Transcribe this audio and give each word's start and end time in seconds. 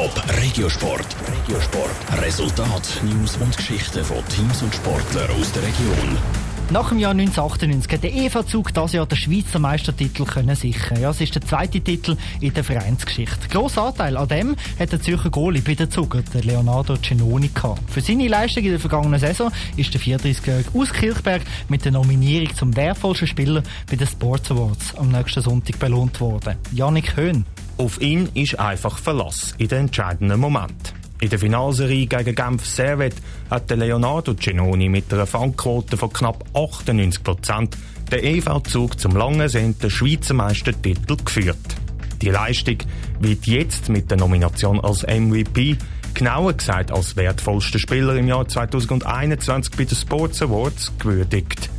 Top 0.00 0.24
Regiosport. 0.40 1.14
Regiosport. 1.30 2.22
Resultat, 2.22 3.02
News 3.04 3.36
und 3.36 3.54
Geschichten 3.54 4.02
von 4.02 4.26
Teams 4.28 4.62
und 4.62 4.74
Sportlern 4.74 5.30
aus 5.38 5.52
der 5.52 5.62
Region. 5.62 6.16
Nach 6.70 6.88
dem 6.88 7.00
Jahr 7.00 7.10
1998 7.10 7.92
hat 7.92 8.02
der 8.04 8.14
EV-Zug 8.14 8.72
das 8.72 8.94
Jahr 8.94 9.04
den 9.04 9.18
Schweizer 9.18 9.58
Meistertitel 9.58 10.24
können 10.24 10.56
sichern. 10.56 11.02
Ja, 11.02 11.10
es 11.10 11.20
ist 11.20 11.34
der 11.34 11.42
zweite 11.42 11.82
Titel 11.82 12.16
in 12.40 12.54
der 12.54 12.64
Vereinsgeschichte. 12.64 13.48
Grosser 13.50 13.88
Anteil 13.88 14.16
an 14.16 14.28
dem 14.28 14.56
hat 14.78 14.90
der 14.90 15.02
Zürcher 15.02 15.28
Goalie 15.28 15.60
bei 15.60 15.74
der 15.74 15.90
Zuger, 15.90 16.22
der 16.22 16.44
Leonardo 16.44 16.96
Cenoni, 16.96 17.48
gehabt. 17.48 17.82
Für 17.90 18.00
seine 18.00 18.26
Leistung 18.26 18.64
in 18.64 18.70
der 18.70 18.80
vergangenen 18.80 19.20
Saison 19.20 19.52
ist 19.76 19.92
der 19.92 20.00
34-Jährige 20.00 20.70
aus 20.72 20.94
Kirchberg 20.94 21.42
mit 21.68 21.84
der 21.84 21.92
Nominierung 21.92 22.54
zum 22.54 22.74
wertvollsten 22.74 23.28
Spieler 23.28 23.62
bei 23.90 23.96
den 23.96 24.06
Sports 24.06 24.50
Awards 24.50 24.94
am 24.96 25.10
nächsten 25.10 25.42
Sonntag 25.42 25.78
belohnt 25.78 26.18
worden. 26.22 26.56
Janik 26.72 27.18
Höhn. 27.18 27.44
Auf 27.80 27.98
ihn 28.02 28.28
ist 28.34 28.58
einfach 28.58 28.98
Verlass 28.98 29.54
in 29.56 29.68
den 29.68 29.78
entscheidenden 29.86 30.38
Moment. 30.38 30.92
In 31.18 31.30
der 31.30 31.38
Finalserie 31.38 32.06
gegen 32.06 32.34
Genf 32.34 32.66
Servet 32.66 33.14
hat 33.48 33.70
Leonardo 33.70 34.34
Cenoni 34.34 34.90
mit 34.90 35.10
einer 35.10 35.26
Fangquote 35.26 35.96
von 35.96 36.12
knapp 36.12 36.44
98 36.52 37.24
Prozent 37.24 37.78
den 38.12 38.22
EV-Zug 38.22 39.00
zum 39.00 39.16
lang 39.16 39.40
ersehnten 39.40 39.88
Schweizer 39.88 40.34
Meistertitel 40.34 41.16
geführt. 41.24 41.56
Die 42.20 42.28
Leistung 42.28 42.76
wird 43.18 43.46
jetzt 43.46 43.88
mit 43.88 44.10
der 44.10 44.18
Nomination 44.18 44.78
als 44.78 45.06
MVP, 45.06 45.78
genauer 46.12 46.52
gesagt 46.52 46.92
als 46.92 47.16
wertvollster 47.16 47.78
Spieler 47.78 48.14
im 48.14 48.28
Jahr 48.28 48.46
2021 48.46 49.74
bei 49.74 49.84
den 49.84 49.96
Sports 49.96 50.42
Awards, 50.42 50.92
gewürdigt. 50.98 51.70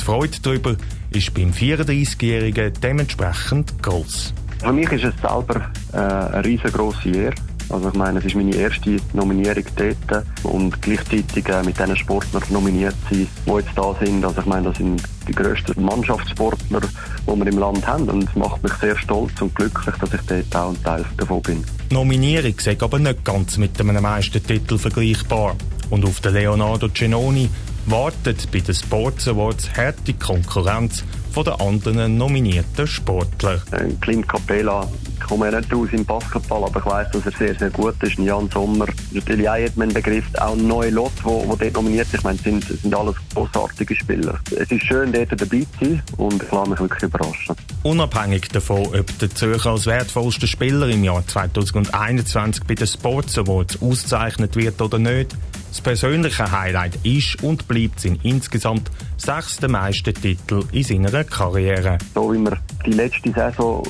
Die 0.00 0.02
Freude 0.02 0.38
darüber 0.40 0.76
ist 1.10 1.34
beim 1.34 1.50
34-Jährigen 1.50 2.72
dementsprechend 2.82 3.82
groß. 3.82 4.32
Für 4.62 4.72
mich 4.72 4.90
ist 4.92 5.04
es 5.04 5.14
selber 5.20 5.60
äh, 5.92 5.96
eine 5.96 6.44
riesengroße 6.44 7.08
Ehre 7.10 7.34
also 7.72 7.88
ich 7.88 7.94
meine, 7.94 8.18
es 8.18 8.26
ist 8.26 8.34
meine 8.34 8.54
erste 8.54 8.98
Nominierung 9.14 9.64
dort 9.76 10.26
und 10.42 10.82
gleichzeitig 10.82 11.48
äh, 11.48 11.62
mit 11.62 11.78
diesen 11.78 11.96
Sportlern 11.96 12.42
nominiert 12.50 12.94
sein, 13.08 13.26
die 13.46 13.50
jetzt 13.50 13.70
da 13.74 13.96
sind. 13.98 14.22
Also 14.22 14.40
ich 14.40 14.46
meine, 14.46 14.68
das 14.68 14.76
sind 14.76 15.02
die 15.26 15.32
grössten 15.32 15.82
Mannschaftssportler, 15.82 16.80
die 16.80 17.36
wir 17.38 17.46
im 17.46 17.58
Land 17.58 17.86
haben 17.86 18.08
und 18.10 18.28
es 18.28 18.36
macht 18.36 18.62
mich 18.62 18.74
sehr 18.74 18.96
stolz 18.98 19.40
und 19.40 19.54
glücklich, 19.54 19.94
dass 19.96 20.12
ich 20.12 20.20
dort 20.26 20.56
auch 20.56 20.70
ein 20.70 20.82
Teil 20.82 21.04
davon 21.16 21.40
bin. 21.40 21.64
Die 21.90 21.94
Nominierung 21.94 22.54
ist 22.54 22.82
aber 22.82 22.98
nicht 22.98 23.24
ganz 23.24 23.56
mit 23.56 23.80
einem 23.80 24.02
Meistertitel 24.02 24.76
vergleichbar. 24.76 25.56
Und 25.88 26.04
auf 26.04 26.20
den 26.20 26.34
Leonardo 26.34 26.88
Cenoni 26.88 27.48
wartet 27.86 28.50
bei 28.52 28.60
den 28.60 28.74
Sports 28.74 29.28
Awards 29.28 29.70
harte 29.76 30.14
Konkurrenz 30.14 31.04
von 31.32 31.44
den 31.44 31.54
anderen 31.54 32.16
nominierten 32.16 32.86
Sportlern. 32.86 33.60
Äh, 33.72 33.88
Clint 34.00 34.28
Capella 34.28 34.86
komme 35.26 35.50
nicht 35.50 35.72
aus 35.72 35.88
im 35.92 36.04
Basketball, 36.04 36.64
aber 36.64 36.80
ich 36.80 36.86
weiß, 36.86 37.10
dass 37.12 37.26
er 37.26 37.32
sehr, 37.32 37.54
sehr 37.54 37.70
gut 37.70 37.94
ist. 38.02 38.18
Jan 38.18 38.50
Sommer, 38.50 38.86
natürlich 39.12 39.48
auch 39.48 39.54
hat 39.54 39.76
man 39.76 39.88
Begriff, 39.88 40.24
auch 40.38 40.52
ein 40.52 40.66
neuer 40.66 40.90
Lot, 40.90 41.12
wo, 41.22 41.48
wo 41.48 41.56
dort 41.56 41.72
nominiert 41.72 42.06
ist. 42.08 42.14
Ich 42.14 42.22
meine, 42.22 42.36
es 42.36 42.44
sind, 42.44 42.64
sind 42.64 42.94
alles 42.94 43.14
großartige 43.34 43.94
Spieler. 43.94 44.38
Es 44.58 44.70
ist 44.70 44.84
schön, 44.84 45.12
dort 45.12 45.32
dabei 45.32 45.66
zu 45.78 45.84
sein 45.84 46.02
und 46.18 46.42
ich 46.42 46.52
lasse 46.52 46.70
mich 46.70 46.80
wirklich 46.80 47.02
überraschen. 47.02 47.56
Unabhängig 47.82 48.48
davon, 48.48 48.86
ob 48.86 49.18
der 49.18 49.30
Zürcher 49.34 49.70
als 49.70 49.86
wertvollster 49.86 50.46
Spieler 50.46 50.88
im 50.88 51.02
Jahr 51.02 51.26
2021 51.26 52.64
bei 52.64 52.74
den 52.74 52.86
Sports 52.86 53.38
Awards 53.38 53.80
ausgezeichnet 53.80 54.54
wird 54.56 54.80
oder 54.82 54.98
nicht, 54.98 55.34
das 55.72 55.80
persönliche 55.80 56.52
Highlight 56.52 56.98
ist 57.02 57.42
und 57.42 57.66
bleibt 57.66 57.98
sein 57.98 58.18
insgesamt 58.22 58.90
sechster 59.16 59.68
Meistertitel 59.68 60.64
in 60.70 60.82
seiner 60.82 61.24
Karriere. 61.24 61.96
So 62.14 62.30
wie 62.30 62.38
wir 62.38 62.58
die 62.84 62.90
letzte 62.90 63.32
Saison 63.32 63.82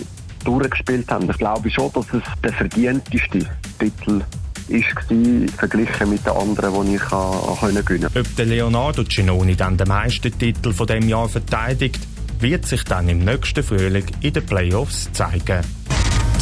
durchgespielt 0.45 1.11
haben. 1.11 1.29
Ich 1.29 1.39
glaube 1.39 1.69
schon, 1.73 1.91
dass 1.93 2.07
es 2.13 2.23
der 2.41 2.53
verdienteste 2.53 3.49
Titel 3.81 4.21
war, 4.21 5.57
verglichen 5.57 6.11
mit 6.11 6.25
den 6.25 6.33
anderen, 6.33 6.87
die 6.87 6.95
ich 6.95 7.03
gewinnen 7.03 7.85
konnte. 7.85 8.21
Ob 8.21 8.37
der 8.37 8.47
Leonardo 8.47 9.03
Cenoni 9.03 9.57
dann 9.57 9.77
den 9.77 9.89
Meistertitel 9.89 10.73
von 10.73 10.87
dem 10.87 11.09
Jahr 11.09 11.29
verteidigt, 11.29 12.01
wird 12.39 12.65
sich 12.65 12.85
dann 12.85 13.09
im 13.09 13.25
nächsten 13.25 13.65
Frühling 13.65 14.07
in 14.21 14.33
den 14.33 14.47
Playoffs 14.47 15.11
zeigen. 15.13 15.63